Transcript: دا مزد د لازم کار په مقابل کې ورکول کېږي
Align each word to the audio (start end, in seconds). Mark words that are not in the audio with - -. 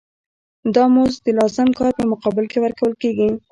دا 0.75 0.83
مزد 0.95 1.19
د 1.25 1.27
لازم 1.39 1.69
کار 1.79 1.91
په 1.99 2.03
مقابل 2.11 2.45
کې 2.51 2.57
ورکول 2.61 2.93
کېږي 3.01 3.29